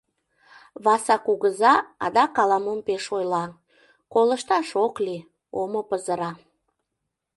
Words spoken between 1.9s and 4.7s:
адак ала-мом пеш ойла, колышташ